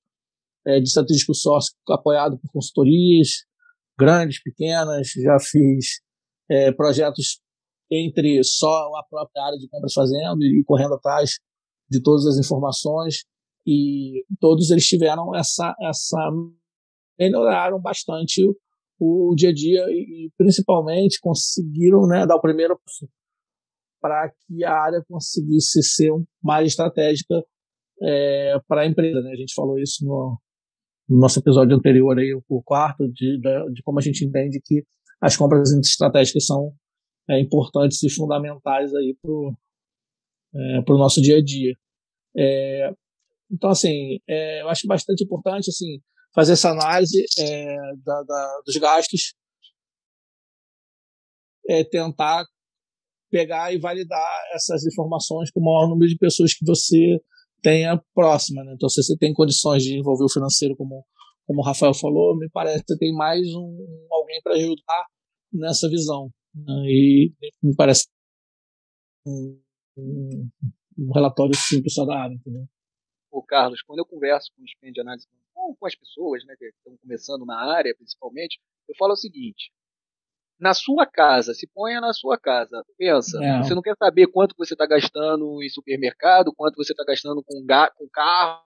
[0.65, 3.45] é, de Statistic Sourcing apoiado por consultorias
[3.97, 6.01] grandes, pequenas, já fiz
[6.49, 7.41] é, projetos
[7.89, 11.39] entre só a própria área de compras fazendo e correndo atrás
[11.89, 13.23] de todas as informações
[13.65, 16.17] e todos eles tiveram essa essa
[17.17, 18.43] melhoraram bastante
[18.99, 23.07] o dia a dia e, principalmente conseguiram né, dar o primeiro passo
[24.01, 26.11] para que a área conseguisse ser
[26.43, 27.43] mais estratégica
[28.01, 29.21] é, para a empresa.
[29.21, 29.31] Né?
[29.31, 30.39] A gente falou isso no,
[31.09, 34.83] no, nosso episódio anterior, aí, o quarto, de, de, como a gente entende que
[35.19, 36.73] as compras estratégicas são
[37.29, 39.55] é, importantes e fundamentais para o
[40.55, 41.73] é, nosso dia a dia.
[42.35, 42.91] É,
[43.51, 45.99] então, assim, é, eu acho bastante importante, assim,
[46.37, 49.33] fazer essa análise é, da, da, dos gastos,
[51.67, 52.45] é, tentar
[53.31, 57.19] pegar e validar essas informações com o maior número de pessoas que você
[57.63, 58.63] tenha próxima.
[58.63, 58.73] Né?
[58.75, 61.03] Então, se você tem condições de envolver o financeiro, como,
[61.47, 65.07] como o Rafael falou, me parece que você tem mais um, alguém para ajudar
[65.51, 66.29] nessa visão.
[66.53, 66.83] Né?
[66.85, 68.07] E me parece
[69.25, 69.59] um,
[69.97, 70.49] um,
[70.99, 72.35] um relatório simples só da área.
[72.35, 72.67] Entendeu?
[73.31, 76.65] Ô, Carlos, quando eu converso com o Spend Análise com, com as pessoas né, que
[76.65, 79.71] estão começando na área, principalmente, eu falo o seguinte:
[80.59, 83.63] na sua casa, se ponha na sua casa, pensa, é.
[83.63, 87.65] você não quer saber quanto você está gastando em supermercado, quanto você está gastando com,
[87.95, 88.63] com carro,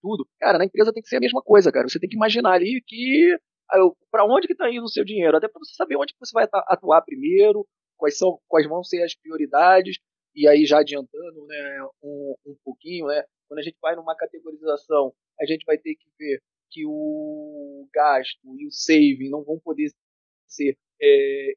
[0.00, 0.26] tudo.
[0.38, 1.88] Cara, na empresa tem que ser a mesma coisa, cara.
[1.88, 3.36] Você tem que imaginar ali que
[3.70, 3.78] ah,
[4.10, 6.32] para onde que está indo o seu dinheiro, até para você saber onde que você
[6.32, 9.98] vai atuar primeiro, quais são, quais vão ser as prioridades.
[10.34, 15.12] e aí já adiantando né, um, um pouquinho, né, quando a gente vai numa categorização,
[15.40, 19.90] a gente vai ter que ver que o gasto e o saving não vão poder
[20.46, 21.52] ser é,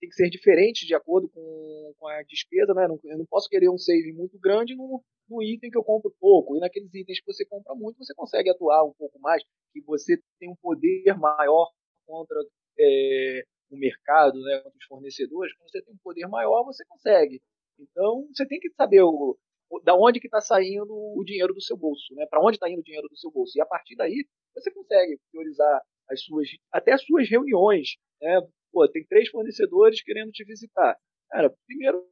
[0.00, 2.86] tem que ser diferente de acordo com, com a despesa, né?
[3.04, 6.56] eu não posso querer um saving muito grande no, no item que eu compro pouco.
[6.56, 10.20] E naqueles itens que você compra muito, você consegue atuar um pouco mais, que você
[10.38, 11.68] tem um poder maior
[12.06, 12.38] contra
[12.78, 15.52] é, o mercado, né, contra os fornecedores.
[15.56, 17.42] Quando você tem um poder maior, você consegue.
[17.78, 19.36] Então, você tem que saber o
[19.84, 22.26] da onde que está saindo o dinheiro do seu bolso, né?
[22.26, 23.56] Para onde está indo o dinheiro do seu bolso.
[23.56, 28.40] E a partir daí, você consegue priorizar as suas, até as suas reuniões, né?
[28.72, 30.96] Pô, tem três fornecedores querendo te visitar.
[31.30, 32.02] Cara, primeiro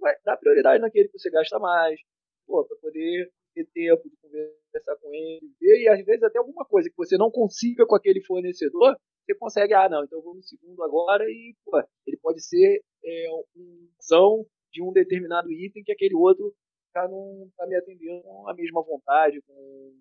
[0.00, 2.00] vai dar prioridade naquele que você gasta mais,
[2.46, 6.64] pô, para poder ter tempo de conversar com ele, ver, e às vezes até alguma
[6.64, 10.34] coisa que você não consiga com aquele fornecedor, você consegue, ah, não, então eu vou
[10.34, 15.84] no segundo agora e, pô, ele pode ser é, uma ação de um determinado item
[15.84, 16.52] que aquele outro
[16.94, 19.92] já não está me atendendo com a mesma vontade, com,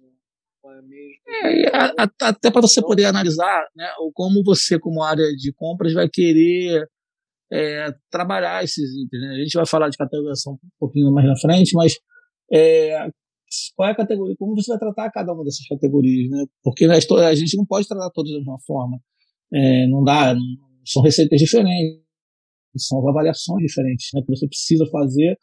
[0.62, 1.22] com a mesma.
[1.28, 6.10] É, até para você então poder analisar né, como você, como área de compras, vai
[6.10, 6.88] querer
[7.52, 9.22] é, trabalhar esses itens.
[9.22, 9.36] Né?
[9.36, 11.98] A gente vai falar de categorização um pouquinho mais na frente, mas
[12.52, 13.10] é,
[13.76, 16.46] qual é a categoria, como você vai tratar cada uma dessas categorias, né?
[16.64, 18.98] Porque a gente não pode tratar todas da mesma forma.
[19.54, 20.34] É, não dá,
[20.86, 22.02] são receitas diferentes,
[22.78, 24.22] são avaliações diferentes, né?
[24.22, 25.38] Que você precisa fazer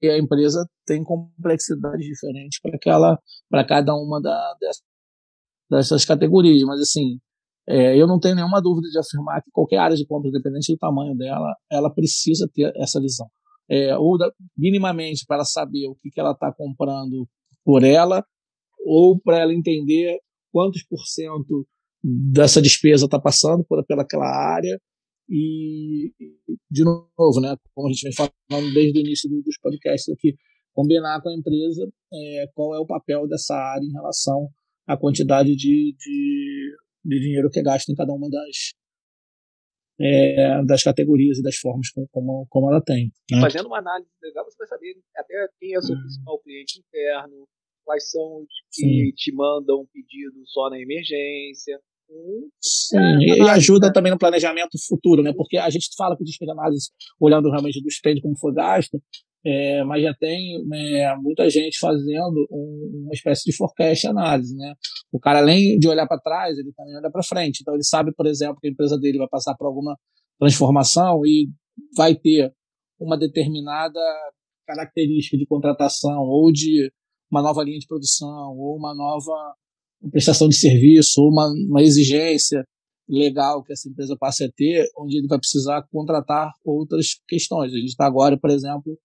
[0.00, 4.54] e a empresa tem complexidades diferentes para aquela, para cada uma da,
[5.70, 6.62] dessas, categorias.
[6.62, 7.18] Mas assim,
[7.66, 10.78] é, eu não tenho nenhuma dúvida de afirmar que qualquer área de compra, independente do
[10.78, 13.26] tamanho dela, ela precisa ter essa visão.
[13.68, 17.28] É, ou da, minimamente para saber o que, que ela está comprando
[17.64, 18.24] por ela,
[18.84, 20.20] ou para ela entender
[20.52, 21.66] quantos por cento
[22.02, 24.80] dessa despesa está passando por pelaquela área
[25.28, 26.12] e
[26.70, 30.36] de novo, né, como a gente vem falando desde o início dos podcasts aqui,
[30.72, 34.48] combinar com a empresa é, qual é o papel dessa área em relação
[34.86, 38.74] à quantidade de, de, de dinheiro que é gasto em cada uma das
[39.98, 43.10] é, das categorias e das formas como, como, como ela tem.
[43.30, 43.40] Né?
[43.40, 46.00] Fazendo uma análise legal, você vai saber até quem é o seu hum.
[46.00, 47.48] principal cliente interno,
[47.84, 49.12] quais são os que Sim.
[49.14, 51.80] te mandam pedido só na emergência.
[52.60, 53.92] Sim, e ajuda né?
[53.92, 55.32] também no planejamento futuro, né?
[55.36, 56.90] Porque a gente fala que o de análise,
[57.20, 59.00] olhando realmente do spend como foi gasto,
[59.44, 64.74] é, mas já tem é, muita gente fazendo um, uma espécie de forecast análise, né?
[65.12, 67.60] O cara, além de olhar para trás, ele também olha para frente.
[67.60, 69.96] Então, ele sabe, por exemplo, que a empresa dele vai passar por alguma
[70.38, 71.48] transformação e
[71.96, 72.52] vai ter
[72.98, 74.00] uma determinada
[74.66, 76.90] característica de contratação ou de
[77.30, 79.54] uma nova linha de produção ou uma nova
[80.10, 82.64] prestação de serviço ou uma, uma exigência
[83.08, 87.72] legal que essa empresa passe a ter, onde ele vai precisar contratar outras questões.
[87.72, 88.98] A gente está agora, por exemplo,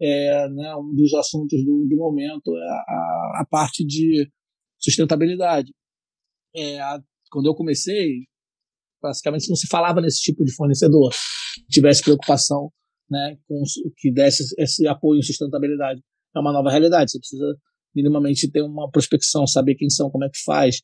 [0.00, 4.28] é, né, um dos assuntos do, do momento é a, a, parte de
[4.78, 5.72] sustentabilidade.
[6.54, 7.00] É, a,
[7.30, 8.24] quando eu comecei,
[9.02, 11.10] basicamente não se falava nesse tipo de fornecedor
[11.54, 12.70] que tivesse preocupação
[13.10, 13.62] né, com
[13.96, 16.00] que desse esse apoio em sustentabilidade.
[16.34, 17.10] É uma nova realidade.
[17.10, 17.54] Você precisa
[17.94, 20.80] minimamente ter uma prospecção, saber quem são, como é que faz.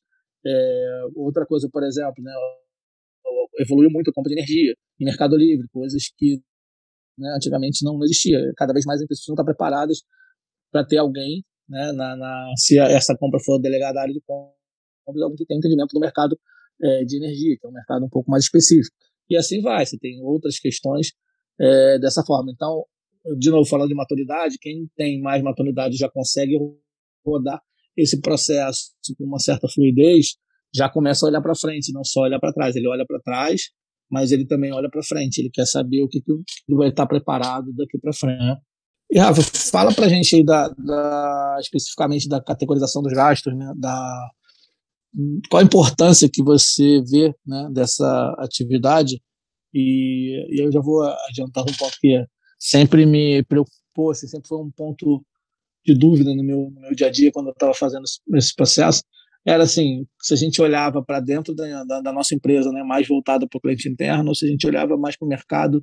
[0.47, 2.33] É, outra coisa, por exemplo, né,
[3.61, 6.40] evoluiu muito a compra de energia em mercado livre, coisas que
[7.18, 8.38] né, antigamente não existia.
[8.57, 9.99] Cada vez mais as pessoas estão preparadas
[10.71, 15.23] para ter alguém, né, na, na, se essa compra for delegada à área de compras,
[15.23, 16.38] alguém que tem entendimento do mercado
[16.81, 18.94] é, de energia, que é um mercado um pouco mais específico.
[19.29, 21.12] E assim vai, você tem outras questões
[21.61, 22.51] é, dessa forma.
[22.53, 22.85] Então,
[23.38, 26.57] de novo, falando de maturidade, quem tem mais maturidade já consegue
[27.24, 27.61] rodar
[27.96, 30.37] esse processo com uma certa fluidez,
[30.74, 32.76] já começa a olhar para frente, não só olhar para trás.
[32.76, 33.62] Ele olha para trás,
[34.11, 35.38] mas ele também olha para frente.
[35.38, 38.61] Ele quer saber o que, que ele vai estar preparado daqui para frente.
[39.11, 43.72] E Rafa, fala para a gente aí da, da, especificamente da categorização dos gastos, né?
[43.76, 44.31] Da,
[45.50, 49.20] qual a importância que você vê né, dessa atividade?
[49.72, 52.22] E, e eu já vou adiantar um pouco que
[52.59, 55.24] sempre me preocupou, assim, sempre foi um ponto
[55.92, 59.03] de dúvida no meu, no meu dia a dia quando eu estava fazendo esse processo
[59.46, 63.09] era assim, se a gente olhava para dentro da, da, da, nossa empresa, né, mais
[63.09, 65.83] voltada para o cliente interno, ou se a gente olhava mais para o mercado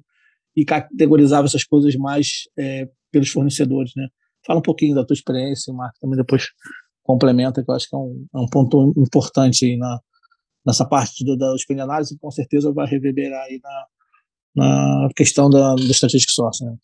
[0.56, 4.08] e categorizava essas coisas mais é, pelos fornecedores, né?
[4.46, 6.46] Fala um pouquinho da tua experiência, Marco, também depois
[7.02, 10.00] complementa, que eu acho que é um, é um ponto importante aí na,
[10.66, 13.86] nessa parte do, da spend análise, com certeza vai reverberar aí na,
[14.56, 16.66] na questão da, do strategic sourcing.
[16.66, 16.76] Né?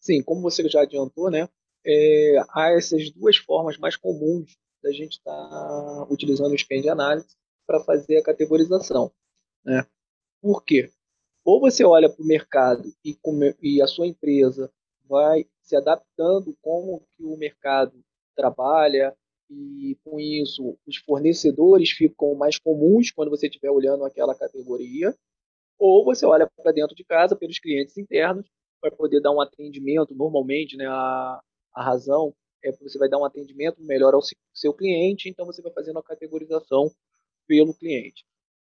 [0.00, 1.48] Sim, como você já adiantou, né,
[1.84, 7.36] é, há essas duas formas mais comuns da gente estar tá utilizando o Spend Analysis
[7.66, 9.12] para fazer a categorização.
[9.64, 9.86] Né?
[10.40, 10.90] Por quê?
[11.44, 13.16] Ou você olha para o mercado e,
[13.62, 14.72] e a sua empresa
[15.04, 17.92] vai se adaptando como que o mercado
[18.34, 19.14] trabalha
[19.50, 25.14] e com isso os fornecedores ficam mais comuns quando você estiver olhando aquela categoria,
[25.78, 28.46] ou você olha para dentro de casa pelos clientes internos
[28.80, 31.40] para poder dar um atendimento normalmente, né, a,
[31.74, 34.20] a razão é que você vai dar um atendimento melhor ao
[34.52, 36.90] seu cliente, então você vai fazendo a categorização
[37.46, 38.24] pelo cliente.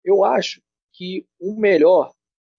[0.03, 0.61] Eu acho
[0.93, 2.13] que o melhor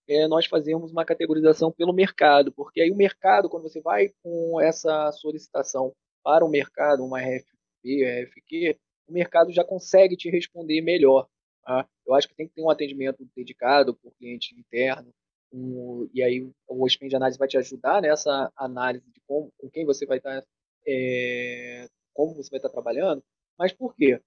[0.09, 4.61] é nós fazermos uma categorização pelo mercado, porque aí o mercado, quando você vai com
[4.61, 11.29] essa solicitação para o mercado, uma RFP, RFQ, o mercado já consegue te responder melhor.
[11.63, 11.89] Tá?
[12.07, 15.13] Eu acho que tem que ter um atendimento dedicado por cliente interno,
[15.53, 19.85] um, e aí o Spend Análise vai te ajudar nessa análise de como, com quem
[19.85, 20.45] você vai estar,
[20.87, 23.23] é, como você vai estar trabalhando.
[23.59, 24.21] Mas por quê?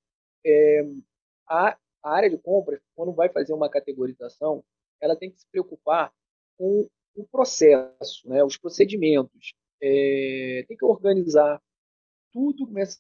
[0.46, 0.86] É,
[1.48, 4.64] a, a área de compras, quando vai fazer uma categorização,
[5.02, 6.14] ela tem que se preocupar
[6.58, 9.54] com o processo, né, os procedimentos.
[9.82, 11.62] É, tem que organizar
[12.32, 13.00] tudo, começar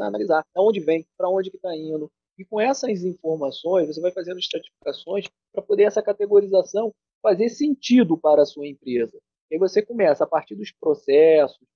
[0.00, 2.10] a analisar de onde vem, para onde que está indo.
[2.36, 6.92] E com essas informações, você vai fazendo estratificações para poder essa categorização
[7.24, 9.18] fazer sentido para a sua empresa.
[9.50, 11.66] E aí você começa, a partir dos processos,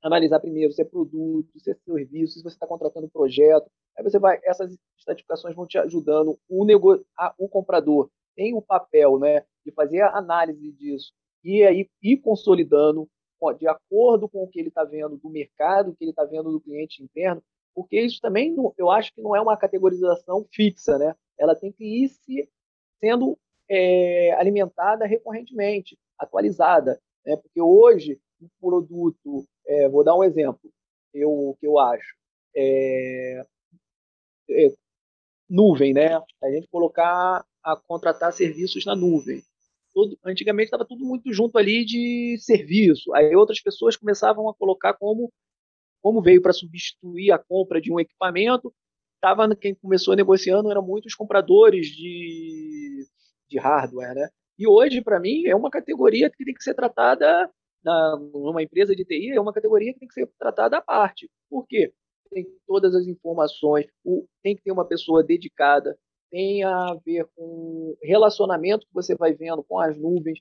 [0.00, 3.68] analisar primeiro se é produto, se é serviço, se você está contratando projeto.
[3.98, 6.38] Aí você vai, essas estratificações vão te ajudando.
[6.48, 7.04] O, nego,
[7.36, 13.08] o comprador tem o papel né, de fazer a análise disso e aí ir consolidando
[13.58, 16.52] de acordo com o que ele está vendo do mercado, o que ele está vendo
[16.52, 17.42] do cliente interno,
[17.74, 21.16] porque isso também eu acho que não é uma categorização fixa, né?
[21.38, 22.46] Ela tem que ir se
[22.98, 23.38] sendo
[23.70, 27.36] é, alimentada recorrentemente, atualizada, né?
[27.36, 30.70] Porque hoje um produto, é, vou dar um exemplo,
[31.14, 32.16] eu que eu acho,
[32.56, 33.44] é,
[34.50, 34.68] é,
[35.48, 36.16] nuvem, né?
[36.42, 39.42] A gente colocar a contratar serviços na nuvem.
[39.94, 43.12] Todo, antigamente estava tudo muito junto ali de serviço.
[43.14, 45.32] Aí outras pessoas começavam a colocar como
[46.02, 48.72] como veio para substituir a compra de um equipamento,
[49.20, 53.06] tava quem começou negociando eram muitos compradores de,
[53.50, 54.28] de hardware, né?
[54.58, 57.50] E hoje para mim é uma categoria que tem que ser tratada
[57.84, 61.30] na, numa empresa de TI é uma categoria que tem que ser tratada à parte.
[61.48, 61.92] Por quê?
[62.30, 65.98] Tem todas as informações, o, tem que ter uma pessoa dedicada
[66.30, 70.38] tem a ver com relacionamento que você vai vendo com as nuvens,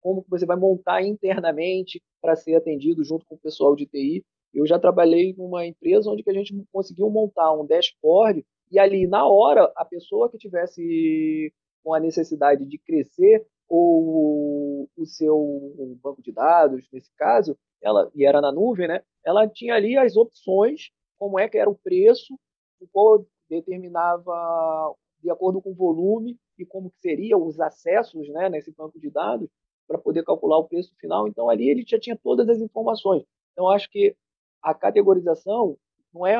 [0.00, 4.24] como que você vai montar internamente para ser atendido junto com o pessoal de TI.
[4.52, 9.06] Eu já trabalhei numa empresa onde que a gente conseguiu montar um dashboard e ali
[9.06, 11.52] na hora a pessoa que tivesse
[11.84, 18.24] com a necessidade de crescer ou o seu banco de dados, nesse caso, ela e
[18.24, 19.02] era na nuvem, né?
[19.24, 22.34] Ela tinha ali as opções, como é que era o preço,
[22.80, 28.48] o qual determinava de acordo com o volume e como que seriam os acessos né,
[28.48, 29.48] nesse banco de dados
[29.86, 31.28] para poder calcular o preço final.
[31.28, 33.24] Então, ali ele já tinha todas as informações.
[33.52, 34.16] Então, acho que
[34.62, 35.76] a categorização
[36.12, 36.36] não é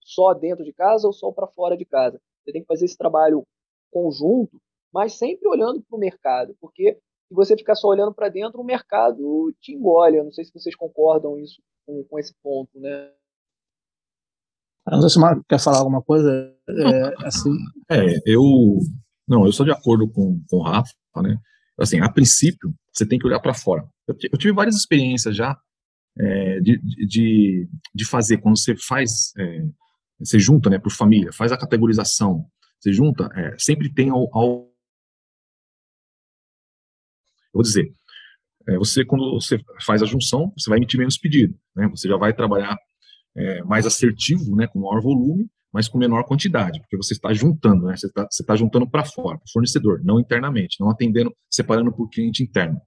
[0.00, 2.20] só dentro de casa ou só para fora de casa.
[2.42, 3.46] Você tem que fazer esse trabalho
[3.90, 4.60] conjunto,
[4.92, 6.94] mas sempre olhando para o mercado, porque
[7.28, 10.16] se você ficar só olhando para dentro, o mercado te engole.
[10.16, 13.10] Eu não sei se vocês concordam isso com, com esse ponto, né?
[14.86, 16.54] Não sei se o Marco quer falar alguma coisa.
[16.68, 17.50] É, assim.
[17.90, 18.78] é, eu.
[19.26, 21.36] Não, eu sou de acordo com, com o Rafa, né?
[21.78, 23.84] Assim, a princípio, você tem que olhar para fora.
[24.06, 25.58] Eu, eu, tive várias experiências já
[26.18, 29.66] é, de, de, de fazer, quando você faz, é,
[30.18, 32.46] você junta, né, por família, faz a categorização,
[32.80, 34.72] você junta, é, sempre tem ao, ao.
[37.56, 37.90] Vou dizer,
[38.68, 41.88] é, você, quando você faz a junção, você vai emitir menos pedido, né?
[41.88, 42.76] Você já vai trabalhar
[43.34, 47.86] é, mais assertivo, né, com maior volume, mas com menor quantidade, porque você está juntando,
[47.86, 51.34] né, você está, você está juntando para fora, para o fornecedor, não internamente, não atendendo,
[51.50, 52.80] separando por cliente interno.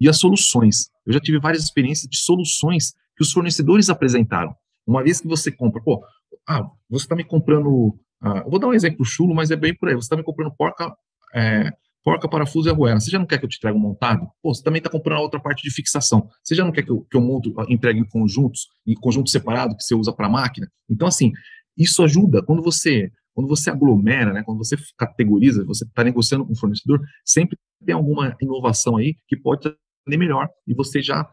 [0.00, 0.90] E as soluções.
[1.06, 4.54] Eu já tive várias experiências de soluções que os fornecedores apresentaram.
[4.86, 6.04] Uma vez que você compra, pô,
[6.48, 9.88] ah, você está me comprando, ah, vou dar um exemplo chulo, mas é bem por
[9.88, 10.94] aí, você está me comprando porca,
[11.34, 11.70] é,
[12.04, 13.00] porca, parafuso e arruela.
[13.00, 14.28] Você já não quer que eu te entregue um montado?
[14.42, 16.28] Pô, você também está comprando a outra parte de fixação.
[16.42, 19.74] Você já não quer que eu, que eu monto, entregue em conjuntos, em conjunto separado,
[19.74, 20.70] que você usa para máquina?
[20.88, 21.32] Então, assim,
[21.76, 26.52] isso ajuda quando você quando você aglomera, né, quando você categoriza, você está negociando com
[26.52, 29.76] o fornecedor, sempre tem alguma inovação aí que pode ser
[30.16, 31.28] melhor e você já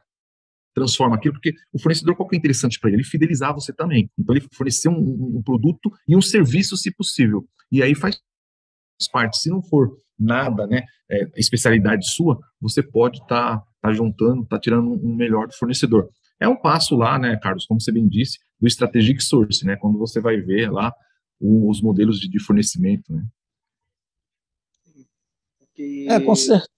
[0.73, 2.97] transforma aquilo, porque o fornecedor, qual que é interessante para ele?
[2.97, 4.09] Ele fidelizar você também.
[4.17, 7.45] Então, ele fornecer um, um, produto e um serviço, se possível.
[7.71, 8.19] E aí faz
[9.07, 9.37] parte.
[9.37, 14.59] Se não for nada, né, é, especialidade sua, você pode estar tá, tá juntando, tá
[14.59, 16.09] tirando um melhor do fornecedor.
[16.39, 19.97] É um passo lá, né, Carlos, como você bem disse, do strategic source, né, quando
[19.97, 20.93] você vai ver lá
[21.39, 23.23] os modelos de, de fornecimento, né.
[26.07, 26.69] É, com certeza.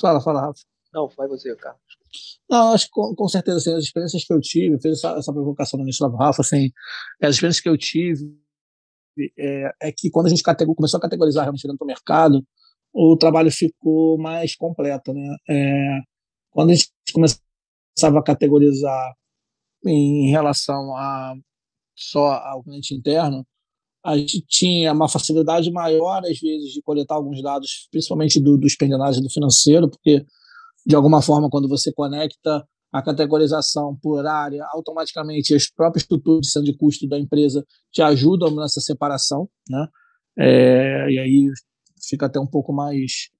[0.00, 0.60] Fala, fala, Rafa.
[0.94, 1.80] Não, vai você, Carlos.
[2.48, 5.32] Não, acho que com, com certeza, assim, as experiências que eu tive, fez essa, essa
[5.32, 6.70] provocação no início da Rafa, assim,
[7.20, 8.38] as experiências que eu tive
[9.38, 12.44] é, é que quando a gente começou a categorizar realmente dentro do mercado,
[12.92, 15.36] o trabalho ficou mais completo, né?
[15.48, 16.00] É,
[16.50, 19.14] quando a gente começava a categorizar
[19.86, 21.34] em relação a
[21.96, 23.46] só ao cliente interno,
[24.04, 28.74] a gente tinha uma facilidade maior, às vezes, de coletar alguns dados, principalmente do, dos
[28.76, 30.24] pendenagem do financeiro, porque,
[30.84, 36.76] de alguma forma, quando você conecta a categorização por área, automaticamente as próprias estruturas de
[36.76, 39.88] custo da empresa te ajudam nessa separação, né?
[40.38, 41.48] É, e aí
[42.06, 43.30] fica até um pouco mais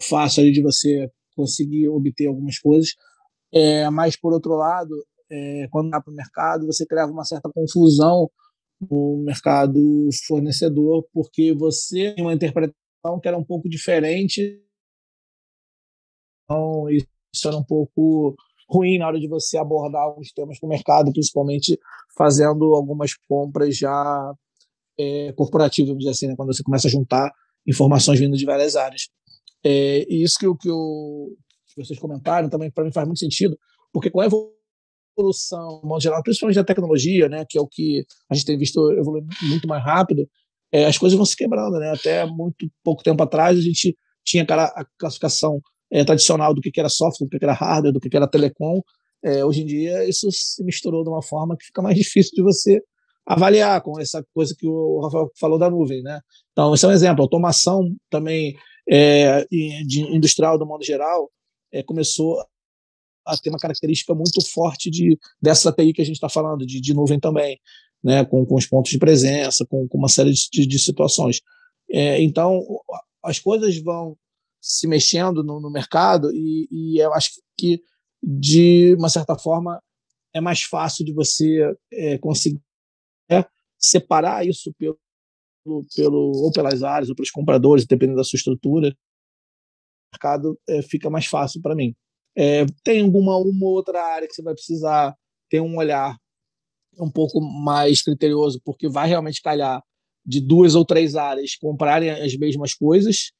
[0.00, 2.94] fácil de você conseguir obter algumas coisas.
[3.52, 4.94] É, mas, por outro lado,
[5.30, 8.30] é, quando vai para o mercado, você criava uma certa confusão
[8.90, 9.78] no mercado
[10.26, 14.62] fornecedor, porque você tem uma interpretação que era um pouco diferente.
[16.44, 18.36] Então, isso era um pouco
[18.68, 21.78] ruim na hora de você abordar alguns temas para o mercado, principalmente
[22.16, 24.34] fazendo algumas compras já
[24.98, 26.36] é, corporativas, vamos dizer assim, né?
[26.36, 27.32] quando você começa a juntar
[27.66, 29.08] informações vindo de várias áreas.
[29.64, 33.58] É, e isso que, que, que vocês comentaram também para mim faz muito sentido,
[33.92, 38.04] porque com a evolução, no modo geral, principalmente da tecnologia, né, que é o que
[38.30, 40.28] a gente tem visto evoluir muito mais rápido,
[40.72, 41.90] é, as coisas vão se quebrando, né?
[41.90, 46.88] Até muito pouco tempo atrás a gente tinha a classificação é, tradicional do que, era
[46.88, 48.80] software, do que, era hardware, do que, era telecom.
[49.24, 52.42] É, hoje em dia isso se misturou de uma forma que fica mais difícil de
[52.42, 52.82] você
[53.26, 56.20] avaliar com essa coisa que o Rafael falou da nuvem, né?
[56.52, 57.22] Então esse é um exemplo.
[57.22, 58.56] Automação também
[58.88, 59.44] é,
[59.84, 61.30] de industrial do modo geral
[61.72, 62.40] é, começou
[63.26, 66.80] a ter uma característica muito forte de, dessa API que a gente está falando, de,
[66.80, 67.58] de, nuvem também,
[68.02, 71.40] né, com, com os pontos de presença, com, com uma série de, de situações.
[71.90, 72.62] É, então,
[73.24, 74.16] as coisas vão
[74.60, 77.82] se mexendo no, no mercado e, e, eu acho que,
[78.22, 79.80] de uma certa forma,
[80.34, 82.60] é mais fácil de você é, conseguir
[83.30, 83.44] é,
[83.78, 84.98] separar isso pelo,
[85.94, 88.88] pelo, ou pelas áreas ou pelos compradores, dependendo da sua estrutura.
[88.88, 91.94] O mercado é, fica mais fácil para mim.
[92.36, 95.16] É, tem alguma uma outra área que você vai precisar
[95.48, 96.16] ter um olhar
[96.98, 99.82] um pouco mais criterioso, porque vai realmente calhar
[100.24, 103.32] de duas ou três áreas comprarem as mesmas coisas,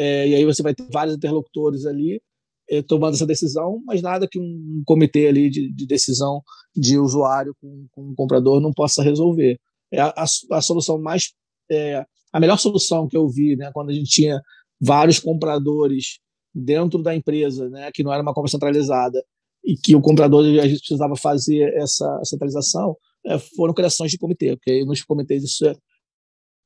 [0.00, 2.22] é, e aí você vai ter vários interlocutores ali
[2.70, 6.40] é, tomando essa decisão, mas nada que um comitê ali de, de decisão
[6.74, 9.58] de usuário com, com um comprador não possa resolver.
[9.92, 11.34] É a, a, solução mais
[11.70, 14.40] é, a melhor solução que eu vi, né, quando a gente tinha
[14.80, 16.18] vários compradores
[16.54, 19.22] dentro da empresa, né, que não era uma compra centralizada,
[19.62, 24.56] e que o comprador a gente precisava fazer essa centralização, é, foram criações de comitê,
[24.56, 25.76] porque nos comitês isso é,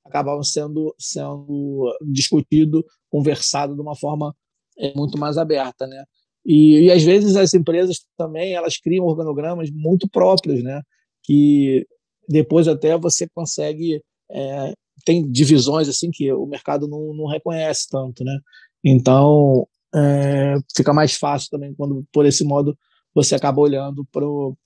[0.05, 4.35] acabava sendo, sendo discutido, conversado de uma forma
[4.79, 6.05] é, muito mais aberta, né?
[6.45, 10.83] E, e às vezes as empresas também elas criam organogramas muito próprios, né?
[11.23, 11.87] Que
[12.29, 18.23] depois até você consegue é, tem divisões assim que o mercado não, não reconhece tanto,
[18.25, 18.39] né?
[18.85, 22.77] Então é, fica mais fácil também quando, por esse modo,
[23.15, 24.57] você acaba olhando para o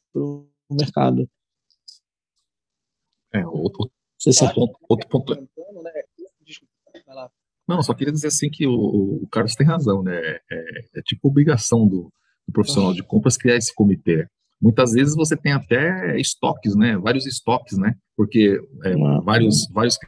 [0.70, 1.29] mercado.
[3.35, 3.42] É,
[4.27, 5.83] outro, outro, ponto, outro ponto.
[5.83, 5.93] Né?
[7.69, 10.17] Não, só queria dizer assim que o, o Carlos tem razão, né?
[10.17, 10.41] É,
[10.97, 12.11] é tipo obrigação do,
[12.47, 14.27] do, profissional de compras criar esse comitê.
[14.61, 16.97] Muitas vezes você tem até estoques, né?
[16.97, 17.95] Vários estoques, né?
[18.17, 19.99] Porque é, vários, vários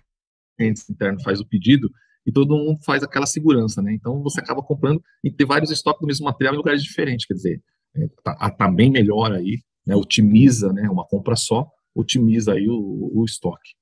[0.57, 1.91] clientes internos faz o pedido
[2.27, 3.93] e todo mundo faz aquela segurança, né?
[3.93, 7.35] Então você acaba comprando e ter vários estoques do mesmo material em lugares diferentes, quer
[7.35, 7.63] dizer,
[7.95, 9.95] é, tá, tá, bem melhor aí, né?
[9.95, 10.89] Otimiza, né?
[10.89, 13.75] Uma compra só, otimiza aí o, o estoque.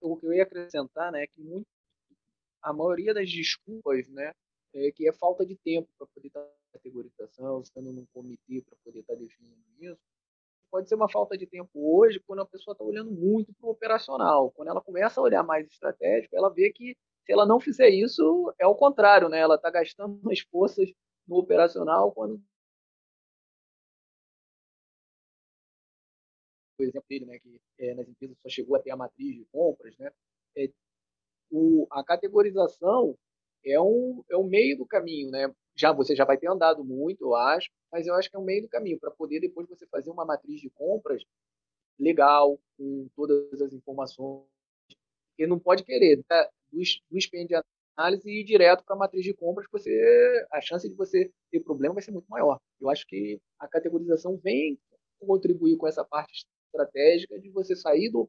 [0.00, 1.66] O que eu ia acrescentar, né, é que muito,
[2.62, 4.32] a maioria das desculpas, né,
[4.74, 9.00] é que é falta de tempo para poder estar categorização, estando num comitê para poder
[9.00, 9.98] estar definindo isso,
[10.70, 13.72] pode ser uma falta de tempo hoje, quando a pessoa está olhando muito para o
[13.72, 14.50] operacional.
[14.52, 18.52] Quando ela começa a olhar mais estratégico, ela vê que se ela não fizer isso,
[18.58, 19.38] é o contrário, né?
[19.38, 20.90] Ela está gastando mais forças
[21.26, 22.40] no operacional quando
[26.78, 29.96] o exemplo dele, né, que é, nas empresas só chegou até a matriz de compras,
[29.98, 30.10] né,
[30.56, 30.70] é,
[31.50, 33.16] o, a categorização
[33.64, 35.52] é um, é um meio do caminho, né?
[35.74, 38.44] Já você já vai ter andado muito, eu acho, mas eu acho que é um
[38.44, 41.22] meio do caminho para poder depois você fazer uma matriz de compras
[41.98, 44.44] legal, com todas as informações.
[45.30, 46.46] Porque não pode querer né?
[46.70, 47.54] do, do de
[47.96, 51.60] análise e ir direto para a matriz de compras, você a chance de você ter
[51.60, 52.60] problema vai ser muito maior.
[52.80, 54.78] Eu acho que a categorização vem
[55.20, 58.28] contribuir com essa parte estratégica de você sair do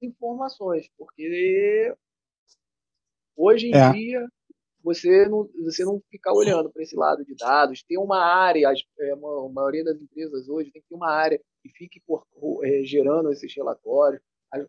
[0.00, 1.94] informações, porque
[3.36, 3.92] hoje em é.
[3.92, 4.28] dia
[4.82, 9.12] você não, você não ficar olhando para esse lado de dados, ter uma área, é,
[9.12, 12.26] a maioria das empresas hoje tem que ter uma área que fique por,
[12.64, 14.20] é, gerando esses relatórios,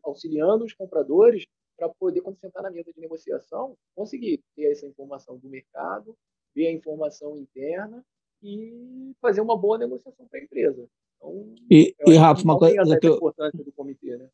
[0.03, 5.37] auxiliando os compradores para poder, quando sentar na mesa de negociação, conseguir ter essa informação
[5.37, 6.15] do mercado,
[6.55, 8.05] ver a informação interna
[8.41, 10.87] e fazer uma boa negociação para a empresa.
[11.23, 13.19] Então, e, e Rafa, uma coisa que eu...
[13.19, 14.27] do comitê, né?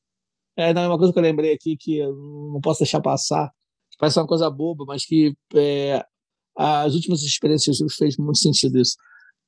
[0.58, 3.52] É, não, é uma coisa que eu lembrei aqui que eu não posso deixar passar,
[3.98, 6.04] parece uma coisa boba, mas que é,
[6.58, 8.98] as últimas experiências fez muito sentido isso.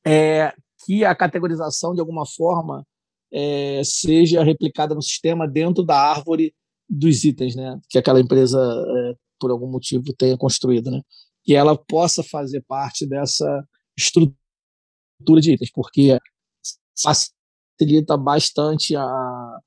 [0.05, 0.53] É
[0.85, 2.85] que a categorização, de alguma forma,
[3.31, 6.53] é, seja replicada no sistema dentro da árvore
[6.89, 7.79] dos itens, né?
[7.89, 11.01] Que aquela empresa, é, por algum motivo, tenha construído, né?
[11.43, 13.67] Que ela possa fazer parte dessa
[13.97, 14.33] estrutura
[15.39, 16.17] de itens, porque
[16.99, 19.59] facilita bastante a,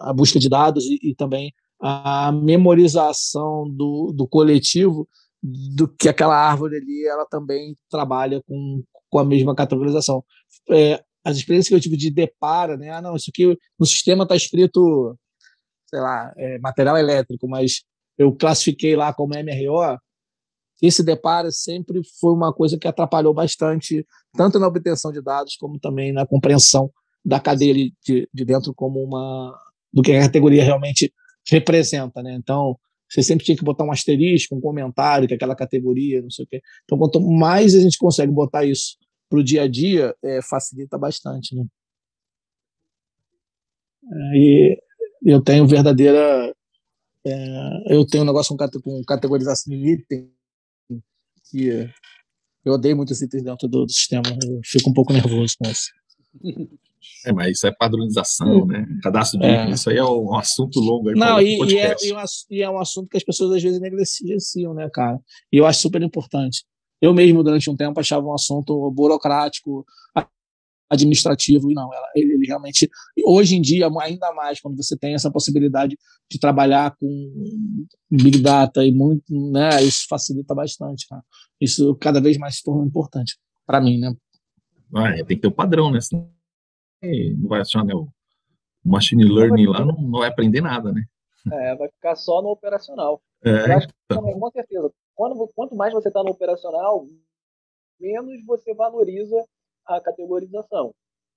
[0.00, 5.08] a busca de dados e, e também a memorização do, do coletivo
[5.42, 10.24] do que aquela árvore ali ela também trabalha com, com a mesma categorização.
[10.70, 12.90] É, as experiências que eu tive de depara, né?
[12.90, 15.16] Ah, não, isso aqui no sistema está escrito
[15.92, 17.82] sei lá, é, material elétrico, mas
[18.16, 19.98] eu classifiquei lá como MRO,
[20.82, 25.78] esse deparo sempre foi uma coisa que atrapalhou bastante, tanto na obtenção de dados, como
[25.78, 26.90] também na compreensão
[27.24, 29.56] da cadeia de, de dentro como uma
[29.92, 31.12] do que a categoria realmente
[31.48, 32.34] representa, né?
[32.34, 32.76] Então,
[33.08, 36.48] você sempre tinha que botar um asterisco, um comentário que aquela categoria, não sei o
[36.48, 36.62] quê.
[36.84, 38.96] Então, quanto mais a gente consegue botar isso
[39.28, 41.64] para o dia a dia, é, facilita bastante, né?
[44.04, 44.82] É, e
[45.24, 46.52] eu tenho verdadeira.
[47.24, 50.32] É, eu tenho um negócio com, com categorização de item
[51.52, 51.88] que
[52.64, 54.22] eu odeio muito esses itens dentro do, do, sistema.
[54.26, 55.90] Eu fico um pouco nervoso com isso.
[57.26, 58.86] É, mas isso é padronização, né?
[59.02, 59.70] Cadastro de é.
[59.70, 61.10] isso aí é um assunto longo.
[61.10, 62.18] Aí Não, e, e, é, e, um,
[62.50, 65.18] e, é, um, assunto que as pessoas às vezes negligenciam, né, cara?
[65.52, 66.64] E eu acho super importante.
[67.00, 69.84] Eu mesmo, durante um tempo, achava um assunto burocrático,
[70.92, 72.88] administrativo e não, ela, ele, ele, realmente
[73.24, 75.96] hoje em dia ainda mais quando você tem essa possibilidade
[76.30, 77.06] de trabalhar com
[78.10, 81.22] big data e muito, né, isso facilita bastante, cara.
[81.60, 84.14] Isso cada vez mais se torna importante para mim, né?
[84.94, 86.00] Ah, é, tem que ter o um padrão, né?
[86.00, 86.30] Senão
[87.38, 88.08] não vai achar né, o
[88.84, 91.02] machine learning lá não, não vai aprender nada, né?
[91.50, 93.20] É, vai ficar só no operacional.
[93.44, 94.22] É, Eu acho que, então.
[94.22, 97.06] com certeza, quando, quanto mais você está no operacional,
[97.98, 99.36] menos você valoriza
[99.86, 100.94] a categorização.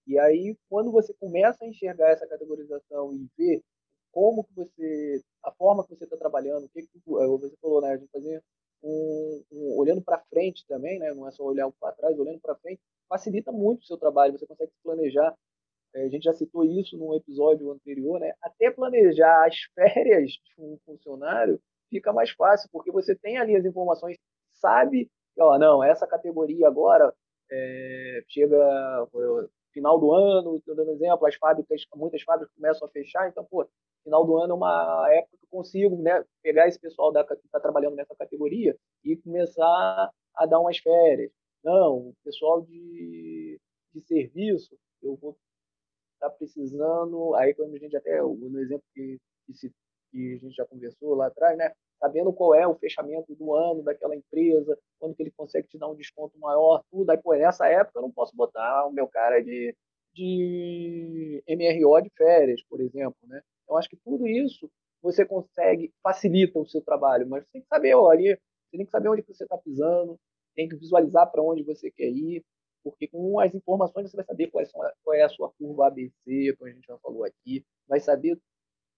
[0.07, 3.63] E aí, quando você começa a enxergar essa categorização e ver
[4.11, 7.81] como que você, a forma que você está trabalhando, o que, que é, você falou,
[7.81, 8.41] né, de fazer
[8.83, 12.55] um, um olhando para frente também, né, não é só olhar para trás, olhando para
[12.55, 12.79] frente,
[13.09, 14.37] facilita muito o seu trabalho.
[14.37, 15.35] Você consegue planejar.
[15.95, 18.33] É, a gente já citou isso num episódio anterior, né?
[18.41, 23.65] Até planejar as férias de um funcionário fica mais fácil, porque você tem ali as
[23.65, 24.17] informações,
[24.53, 27.13] sabe, ó, não, essa categoria agora
[27.51, 29.07] é, chega
[29.73, 33.67] final do ano, estou dando exemplo, as fábricas, muitas fábricas começam a fechar, então, pô,
[34.03, 37.33] final do ano é uma época que eu consigo né, pegar esse pessoal da, que
[37.33, 41.31] está trabalhando nessa categoria e começar a dar umas férias.
[41.63, 43.59] Não, o pessoal de,
[43.93, 45.37] de serviço, eu vou
[46.13, 49.73] estar tá precisando, aí quando a gente até, no exemplo que, que, se,
[50.11, 53.83] que a gente já conversou lá atrás, né, sabendo qual é o fechamento do ano
[53.83, 57.09] daquela empresa, quando que ele consegue te dar um desconto maior, tudo.
[57.09, 59.75] Aí, pô, nessa época eu não posso botar o meu cara de,
[60.13, 63.41] de MRO de férias, por exemplo, né?
[63.67, 64.69] Eu acho que tudo isso
[65.01, 68.39] você consegue, facilita o seu trabalho, mas você tem que saber, olha,
[68.69, 70.19] você tem que saber onde você está pisando,
[70.55, 72.43] tem que visualizar para onde você quer ir,
[72.83, 74.67] porque com as informações você vai saber qual é,
[75.03, 78.39] qual é a sua curva ABC, como a gente já falou aqui, vai saber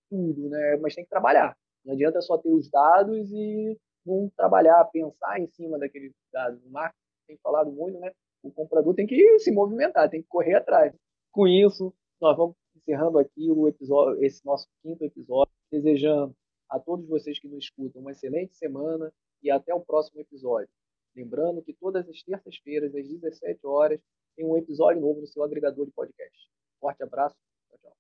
[0.10, 0.78] tudo, né?
[0.78, 1.56] Mas tem que trabalhar.
[1.88, 6.62] Não adianta só ter os dados e não trabalhar, pensar em cima daqueles dados.
[6.66, 8.12] O marketing tem falado muito, né?
[8.44, 10.94] O comprador tem que se movimentar, tem que correr atrás.
[11.32, 16.36] Com isso, nós vamos encerrando aqui o episódio, esse nosso quinto episódio, desejando
[16.70, 19.10] a todos vocês que nos escutam uma excelente semana
[19.42, 20.70] e até o próximo episódio.
[21.16, 24.00] Lembrando que todas as terças-feiras, às 17 horas,
[24.36, 26.50] tem um episódio novo no seu agregador de podcast.
[26.82, 27.36] Forte abraço.
[27.70, 27.94] Tchau, tchau.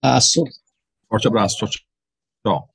[0.00, 0.44] Abraço.
[1.08, 1.56] Forte abraço.
[1.56, 1.87] Tchau, tchau.
[2.44, 2.68] So